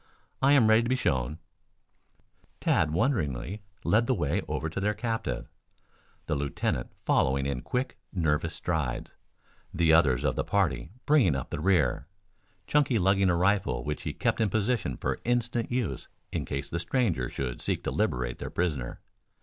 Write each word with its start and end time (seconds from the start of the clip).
I 0.41 0.53
am 0.53 0.65
ready 0.65 0.81
to 0.81 0.89
be 0.89 0.95
shown." 0.95 1.37
Tad 2.59 2.89
wonderingly 2.89 3.61
led 3.83 4.07
the 4.07 4.15
way 4.15 4.41
over 4.47 4.67
to 4.67 4.79
their 4.79 4.95
captive, 4.95 5.47
the 6.25 6.33
lieutenant 6.33 6.91
following 7.05 7.45
in 7.45 7.61
quick, 7.61 7.99
nervous 8.11 8.55
strides, 8.55 9.11
the 9.71 9.93
others 9.93 10.23
of 10.23 10.35
the 10.35 10.43
party 10.43 10.89
bringing 11.05 11.35
up 11.35 11.51
the 11.51 11.59
rear, 11.59 12.07
Chunky 12.65 12.97
lugging 12.97 13.29
a 13.29 13.35
rifle 13.35 13.83
which 13.83 14.01
he 14.01 14.11
kept 14.11 14.41
in 14.41 14.49
position 14.49 14.97
for 14.97 15.19
instant 15.23 15.71
use 15.71 16.07
in 16.31 16.45
case 16.45 16.67
the 16.71 16.79
stranger 16.79 17.29
should 17.29 17.61
seek 17.61 17.83
to 17.83 17.91
liberate 17.91 18.39
their 18.39 18.49
prisoner. 18.49 19.01